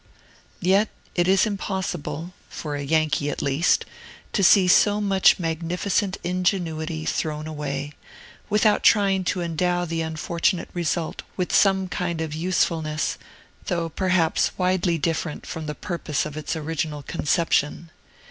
[0.61, 3.85] Yet it is impossible (for a Yankee, at least)
[4.33, 7.91] to see so much magnificent ingenuity thrown away,
[8.49, 13.19] without trying to endow the unfortunate result with some kind of use, fulness,
[13.67, 17.91] though perhaps widely different from the purpose of its original conception.